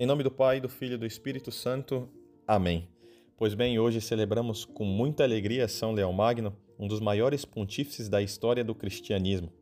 Em 0.00 0.06
nome 0.06 0.24
do 0.24 0.30
Pai, 0.30 0.58
do 0.58 0.68
Filho 0.68 0.94
e 0.94 0.96
do 0.96 1.06
Espírito 1.06 1.52
Santo. 1.52 2.08
Amém. 2.46 2.88
Pois 3.36 3.54
bem, 3.54 3.78
hoje 3.78 4.00
celebramos 4.00 4.64
com 4.64 4.84
muita 4.84 5.22
alegria 5.22 5.68
São 5.68 5.92
Leão 5.92 6.12
Magno, 6.12 6.56
um 6.78 6.88
dos 6.88 6.98
maiores 6.98 7.44
pontífices 7.44 8.08
da 8.08 8.22
história 8.22 8.64
do 8.64 8.74
cristianismo. 8.74 9.52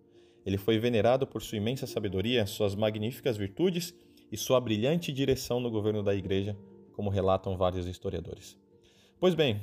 Ele 0.47 0.57
foi 0.57 0.79
venerado 0.79 1.27
por 1.27 1.43
sua 1.43 1.59
imensa 1.59 1.87
sabedoria, 1.87 2.47
suas 2.47 2.75
magníficas 2.77 3.37
virtudes 3.37 3.93
e 4.31 4.37
sua 4.37 4.61
brilhante 4.61 5.13
direção 5.13 5.59
no 5.59 5.71
governo 5.71 6.03
da 6.03 6.15
Igreja, 6.15 6.57
como 6.93 7.11
relatam 7.11 7.57
vários 7.57 7.87
historiadores. 7.87 8.57
Pois 9.19 9.35
bem, 9.35 9.61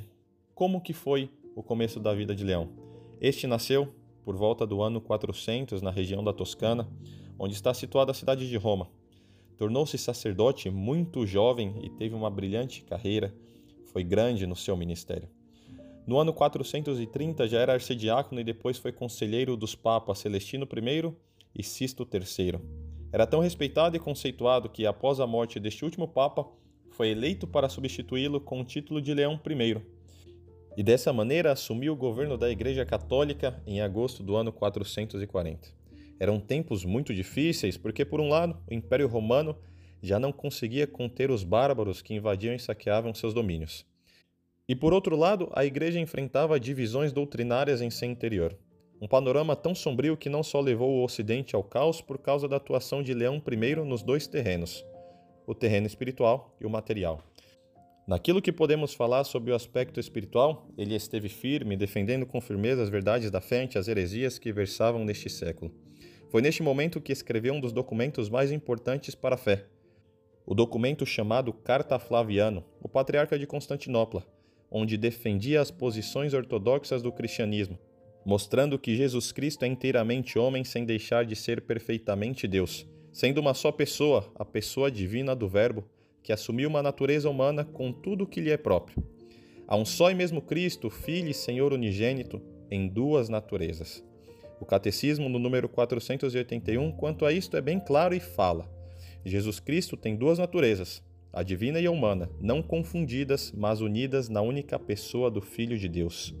como 0.54 0.82
que 0.82 0.92
foi 0.92 1.30
o 1.56 1.62
começo 1.62 1.98
da 1.98 2.14
vida 2.14 2.34
de 2.34 2.44
Leão? 2.44 2.68
Este 3.20 3.46
nasceu 3.46 3.92
por 4.22 4.36
volta 4.36 4.66
do 4.66 4.82
ano 4.82 5.00
400 5.00 5.80
na 5.80 5.90
região 5.90 6.22
da 6.22 6.32
Toscana, 6.32 6.86
onde 7.38 7.54
está 7.54 7.72
situada 7.72 8.10
a 8.10 8.14
cidade 8.14 8.48
de 8.48 8.56
Roma. 8.56 8.97
Tornou-se 9.58 9.98
sacerdote 9.98 10.70
muito 10.70 11.26
jovem 11.26 11.74
e 11.82 11.90
teve 11.90 12.14
uma 12.14 12.30
brilhante 12.30 12.82
carreira, 12.84 13.34
foi 13.86 14.04
grande 14.04 14.46
no 14.46 14.56
seu 14.56 14.76
ministério. 14.76 15.28
No 16.06 16.18
ano 16.18 16.32
430 16.32 17.46
já 17.48 17.58
era 17.58 17.74
arcediácono 17.74 18.40
e 18.40 18.44
depois 18.44 18.78
foi 18.78 18.92
conselheiro 18.92 19.56
dos 19.56 19.74
papas 19.74 20.20
Celestino 20.20 20.66
I 20.66 21.12
e 21.54 21.62
Sisto 21.62 22.08
III. 22.10 22.60
Era 23.12 23.26
tão 23.26 23.40
respeitado 23.40 23.96
e 23.96 24.00
conceituado 24.00 24.68
que, 24.70 24.86
após 24.86 25.20
a 25.20 25.26
morte 25.26 25.60
deste 25.60 25.84
último 25.84 26.08
papa, 26.08 26.46
foi 26.90 27.10
eleito 27.10 27.46
para 27.46 27.68
substituí-lo 27.68 28.40
com 28.40 28.60
o 28.60 28.64
título 28.64 29.02
de 29.02 29.12
Leão 29.12 29.38
I 29.44 29.98
e 30.78 30.82
dessa 30.84 31.12
maneira 31.12 31.50
assumiu 31.50 31.92
o 31.92 31.96
governo 31.96 32.38
da 32.38 32.48
Igreja 32.48 32.86
Católica 32.86 33.60
em 33.66 33.80
agosto 33.80 34.22
do 34.22 34.36
ano 34.36 34.52
440. 34.52 35.77
Eram 36.20 36.40
tempos 36.40 36.84
muito 36.84 37.14
difíceis 37.14 37.76
porque, 37.76 38.04
por 38.04 38.20
um 38.20 38.28
lado, 38.28 38.56
o 38.68 38.74
Império 38.74 39.06
Romano 39.06 39.56
já 40.02 40.18
não 40.18 40.32
conseguia 40.32 40.86
conter 40.86 41.30
os 41.30 41.44
bárbaros 41.44 42.02
que 42.02 42.14
invadiam 42.14 42.54
e 42.54 42.58
saqueavam 42.58 43.14
seus 43.14 43.34
domínios. 43.34 43.84
E 44.68 44.74
por 44.74 44.92
outro 44.92 45.16
lado, 45.16 45.50
a 45.54 45.64
Igreja 45.64 45.98
enfrentava 45.98 46.60
divisões 46.60 47.12
doutrinárias 47.12 47.80
em 47.80 47.90
seu 47.90 48.08
interior. 48.08 48.56
Um 49.00 49.08
panorama 49.08 49.56
tão 49.56 49.74
sombrio 49.74 50.16
que 50.16 50.28
não 50.28 50.42
só 50.42 50.60
levou 50.60 50.90
o 50.90 51.04
Ocidente 51.04 51.54
ao 51.54 51.62
caos 51.62 52.00
por 52.00 52.18
causa 52.18 52.48
da 52.48 52.56
atuação 52.56 53.02
de 53.02 53.14
Leão 53.14 53.40
I 53.50 53.76
nos 53.76 54.02
dois 54.02 54.26
terrenos, 54.26 54.84
o 55.46 55.54
terreno 55.54 55.86
espiritual 55.86 56.56
e 56.60 56.66
o 56.66 56.70
material. 56.70 57.22
Naquilo 58.08 58.42
que 58.42 58.50
podemos 58.50 58.94
falar 58.94 59.24
sobre 59.24 59.52
o 59.52 59.54
aspecto 59.54 60.00
espiritual, 60.00 60.68
ele 60.76 60.94
esteve 60.94 61.28
firme, 61.28 61.76
defendendo 61.76 62.26
com 62.26 62.40
firmeza 62.40 62.82
as 62.82 62.88
verdades 62.88 63.30
da 63.30 63.40
fé 63.40 63.62
ante 63.62 63.78
as 63.78 63.86
heresias 63.86 64.38
que 64.38 64.52
versavam 64.52 65.04
neste 65.04 65.30
século. 65.30 65.70
Foi 66.28 66.42
neste 66.42 66.62
momento 66.62 67.00
que 67.00 67.12
escreveu 67.12 67.54
um 67.54 67.60
dos 67.60 67.72
documentos 67.72 68.28
mais 68.28 68.52
importantes 68.52 69.14
para 69.14 69.34
a 69.34 69.38
fé, 69.38 69.64
o 70.44 70.54
documento 70.54 71.04
chamado 71.06 71.52
Carta 71.52 71.98
Flaviano, 71.98 72.64
o 72.80 72.88
patriarca 72.88 73.38
de 73.38 73.46
Constantinopla, 73.46 74.26
onde 74.70 74.96
defendia 74.96 75.60
as 75.60 75.70
posições 75.70 76.34
ortodoxas 76.34 77.02
do 77.02 77.10
cristianismo, 77.10 77.78
mostrando 78.24 78.78
que 78.78 78.94
Jesus 78.94 79.32
Cristo 79.32 79.64
é 79.64 79.68
inteiramente 79.68 80.38
homem 80.38 80.64
sem 80.64 80.84
deixar 80.84 81.24
de 81.24 81.34
ser 81.34 81.62
perfeitamente 81.62 82.46
Deus, 82.46 82.86
sendo 83.10 83.38
uma 83.38 83.54
só 83.54 83.72
pessoa, 83.72 84.30
a 84.34 84.44
pessoa 84.44 84.90
divina 84.90 85.34
do 85.34 85.48
Verbo, 85.48 85.84
que 86.22 86.32
assumiu 86.32 86.68
uma 86.68 86.82
natureza 86.82 87.30
humana 87.30 87.64
com 87.64 87.90
tudo 87.90 88.24
o 88.24 88.26
que 88.26 88.40
lhe 88.40 88.50
é 88.50 88.56
próprio. 88.58 89.02
Há 89.66 89.76
um 89.76 89.84
só 89.84 90.10
e 90.10 90.14
mesmo 90.14 90.42
Cristo, 90.42 90.90
Filho 90.90 91.30
e 91.30 91.34
Senhor 91.34 91.72
unigênito, 91.72 92.40
em 92.70 92.86
duas 92.86 93.30
naturezas. 93.30 94.06
O 94.60 94.66
Catecismo, 94.66 95.28
no 95.28 95.38
número 95.38 95.68
481, 95.68 96.92
quanto 96.92 97.24
a 97.24 97.32
isto 97.32 97.56
é 97.56 97.60
bem 97.60 97.78
claro 97.78 98.14
e 98.14 98.20
fala: 98.20 98.68
Jesus 99.24 99.60
Cristo 99.60 99.96
tem 99.96 100.16
duas 100.16 100.38
naturezas, 100.38 101.02
a 101.32 101.42
divina 101.42 101.78
e 101.80 101.86
a 101.86 101.90
humana, 101.90 102.28
não 102.40 102.62
confundidas, 102.62 103.52
mas 103.56 103.80
unidas 103.80 104.28
na 104.28 104.40
única 104.40 104.78
pessoa 104.78 105.30
do 105.30 105.40
Filho 105.40 105.78
de 105.78 105.88
Deus. 105.88 106.34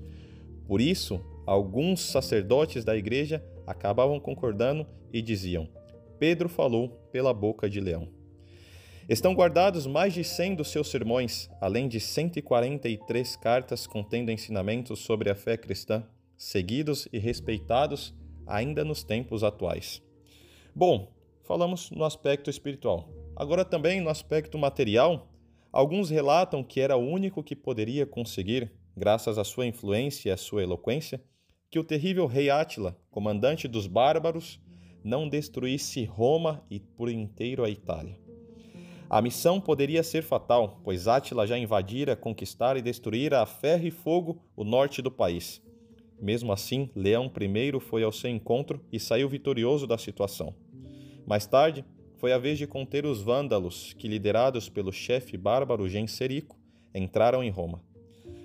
Por 0.66 0.80
isso, 0.80 1.20
alguns 1.46 2.00
sacerdotes 2.00 2.84
da 2.84 2.96
igreja 2.96 3.42
acabavam 3.66 4.18
concordando 4.18 4.86
e 5.12 5.22
diziam: 5.22 5.68
Pedro 6.18 6.48
falou 6.48 6.88
pela 7.12 7.32
boca 7.32 7.70
de 7.70 7.80
leão. 7.80 8.08
Estão 9.08 9.32
guardados 9.32 9.86
mais 9.86 10.12
de 10.12 10.22
100 10.22 10.56
dos 10.56 10.68
seus 10.68 10.90
sermões, 10.90 11.48
além 11.62 11.88
de 11.88 11.98
143 11.98 13.36
cartas 13.36 13.86
contendo 13.86 14.30
ensinamentos 14.30 14.98
sobre 14.98 15.30
a 15.30 15.34
fé 15.34 15.56
cristã, 15.56 16.04
seguidos 16.38 17.08
e 17.12 17.18
respeitados 17.18 18.14
ainda 18.46 18.84
nos 18.84 19.02
tempos 19.02 19.44
atuais. 19.44 20.02
Bom, 20.74 21.12
falamos 21.42 21.90
no 21.90 22.04
aspecto 22.04 22.48
espiritual. 22.48 23.08
Agora 23.36 23.64
também 23.64 24.00
no 24.00 24.08
aspecto 24.08 24.56
material, 24.56 25.28
alguns 25.72 26.08
relatam 26.08 26.62
que 26.62 26.80
era 26.80 26.96
o 26.96 27.06
único 27.06 27.42
que 27.42 27.56
poderia 27.56 28.06
conseguir, 28.06 28.72
graças 28.96 29.36
à 29.36 29.44
sua 29.44 29.66
influência 29.66 30.28
e 30.28 30.32
à 30.32 30.36
sua 30.36 30.62
eloquência, 30.62 31.22
que 31.70 31.78
o 31.78 31.84
terrível 31.84 32.26
rei 32.26 32.48
Átila, 32.48 32.96
comandante 33.10 33.68
dos 33.68 33.86
bárbaros, 33.86 34.60
não 35.04 35.28
destruísse 35.28 36.04
Roma 36.04 36.64
e 36.70 36.80
por 36.80 37.10
inteiro 37.10 37.64
a 37.64 37.70
Itália. 37.70 38.18
A 39.10 39.22
missão 39.22 39.60
poderia 39.60 40.02
ser 40.02 40.22
fatal, 40.22 40.80
pois 40.84 41.08
Átila 41.08 41.46
já 41.46 41.58
invadira, 41.58 42.14
conquistara 42.14 42.78
e 42.78 42.82
destruíra 42.82 43.40
a 43.40 43.46
ferro 43.46 43.86
e 43.86 43.90
fogo 43.90 44.42
o 44.54 44.64
norte 44.64 45.00
do 45.00 45.10
país. 45.10 45.62
Mesmo 46.20 46.52
assim, 46.52 46.90
Leão 46.94 47.30
I 47.40 47.80
foi 47.80 48.02
ao 48.02 48.12
seu 48.12 48.30
encontro 48.30 48.80
e 48.92 48.98
saiu 48.98 49.28
vitorioso 49.28 49.86
da 49.86 49.96
situação. 49.96 50.54
Mais 51.26 51.46
tarde, 51.46 51.84
foi 52.16 52.32
a 52.32 52.38
vez 52.38 52.58
de 52.58 52.66
conter 52.66 53.06
os 53.06 53.22
vândalos, 53.22 53.92
que, 53.92 54.08
liderados 54.08 54.68
pelo 54.68 54.92
chefe 54.92 55.36
bárbaro 55.36 55.88
Genserico, 55.88 56.58
entraram 56.94 57.44
em 57.44 57.50
Roma. 57.50 57.82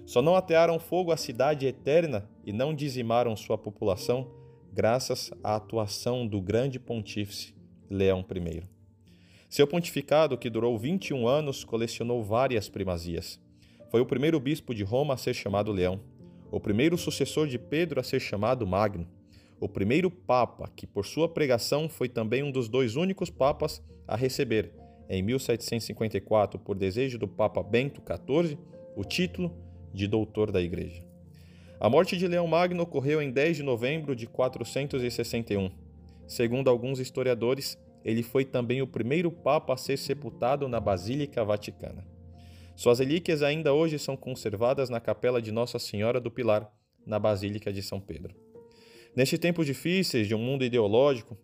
Só 0.06 0.22
não 0.22 0.36
atearam 0.36 0.78
fogo 0.80 1.12
à 1.12 1.18
cidade 1.18 1.66
eterna 1.66 2.30
e 2.46 2.54
não 2.54 2.74
dizimaram 2.74 3.36
sua 3.36 3.58
população, 3.58 4.30
graças 4.72 5.32
à 5.44 5.56
atuação 5.56 6.28
do 6.28 6.42
grande 6.42 6.80
pontífice 6.80 7.56
Leão 7.90 8.26
I. 8.30 8.64
Seu 9.50 9.68
pontificado, 9.68 10.38
que 10.38 10.50
durou 10.50 10.78
21 10.78 11.28
anos, 11.28 11.64
colecionou 11.64 12.24
várias 12.24 12.70
primazias. 12.70 13.40
Foi 13.90 14.02
o 14.02 14.06
primeiro 14.06 14.40
bispo 14.40 14.74
de 14.74 14.84
Roma 14.84 15.14
a 15.14 15.18
ser 15.18 15.34
chamado 15.34 15.72
Leão, 15.72 16.00
o 16.54 16.60
primeiro 16.60 16.96
sucessor 17.00 17.48
de 17.48 17.58
Pedro 17.58 18.00
a 18.00 18.04
ser 18.04 18.20
chamado 18.20 18.68
Magno, 18.68 19.08
o 19.60 19.68
primeiro 19.68 20.12
papa 20.12 20.70
que, 20.76 20.86
por 20.86 21.04
sua 21.04 21.28
pregação, 21.28 21.90
foi 21.90 22.08
também 22.08 22.44
um 22.44 22.52
dos 22.52 22.70
dois 22.70 22.96
únicos 22.96 23.32
papas 23.32 23.82
a 24.08 24.16
receber, 24.16 24.72
em 25.10 25.24
1754, 25.24 26.60
por 26.60 26.78
desejo 26.78 27.18
do 27.18 27.28
Papa 27.28 27.64
Bento 27.64 28.04
XIV, 28.06 28.56
o 28.96 29.04
título 29.04 29.52
de 29.92 30.08
Doutor 30.08 30.52
da 30.52 30.62
Igreja. 30.62 31.04
A 31.80 31.90
morte 31.90 32.16
de 32.16 32.28
Leão 32.28 32.46
Magno 32.46 32.84
ocorreu 32.84 33.20
em 33.20 33.32
10 33.32 33.58
de 33.58 33.64
novembro 33.64 34.16
de 34.16 34.28
461. 34.28 35.72
Segundo 36.28 36.70
alguns 36.70 37.00
historiadores, 37.00 37.80
ele 38.06 38.22
foi 38.22 38.46
também 38.46 38.80
o 38.80 38.86
primeiro 38.86 39.32
papa 39.32 39.74
a 39.74 39.78
ser 39.78 39.98
sepultado 39.98 40.68
na 40.68 40.80
Basílica 40.80 41.44
Vaticana. 41.44 42.13
Suas 42.76 43.00
relíquias 43.00 43.44
ainda 43.44 43.74
hoje 43.74 44.00
são 44.00 44.18
conservadas 44.18 44.90
na 44.90 45.00
capela 45.00 45.42
de 45.42 45.52
Nossa 45.52 45.78
Senhora 45.78 46.20
do 46.20 46.32
Pilar, 46.32 46.72
na 47.06 47.20
Basílica 47.20 47.72
de 47.72 47.84
São 47.84 48.00
Pedro. 48.00 48.36
Nestes 49.16 49.38
tempos 49.38 49.68
difíceis 49.68 50.28
de 50.28 50.34
um 50.34 50.40
mundo 50.40 50.66
ideológico, 50.66 51.38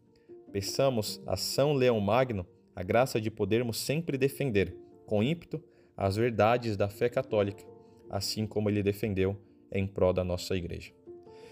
peçamos 0.52 1.22
a 1.28 1.38
São 1.38 1.74
Leão 1.74 2.00
Magno 2.00 2.48
a 2.76 2.82
graça 2.82 3.22
de 3.22 3.30
podermos 3.30 3.78
sempre 3.78 4.18
defender, 4.18 4.76
com 5.06 5.22
ímpeto, 5.22 5.64
as 5.96 6.16
verdades 6.16 6.76
da 6.76 6.90
fé 6.90 7.10
católica, 7.10 7.64
assim 8.10 8.48
como 8.48 8.70
ele 8.70 8.82
defendeu 8.82 9.38
em 9.72 9.86
prol 9.86 10.14
da 10.14 10.24
nossa 10.24 10.56
Igreja. 10.56 10.92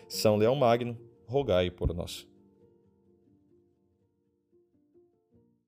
São 0.08 0.38
Leão 0.38 0.56
Magno, 0.56 0.98
rogai 1.26 1.70
por 1.70 1.94
nós. 1.94 2.28